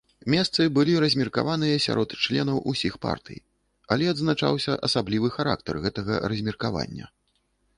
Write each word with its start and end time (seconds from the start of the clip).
Месцы 0.33 0.61
былі 0.77 0.93
размеркаваныя 1.03 1.75
серад 1.83 2.15
членаў 2.27 2.57
усіх 2.73 2.97
партый, 3.05 3.39
але 3.97 4.09
адзначаўся 4.13 4.79
асаблівы 4.89 5.29
характар 5.37 5.75
гэтага 5.85 6.13
размеркавання. 6.35 7.05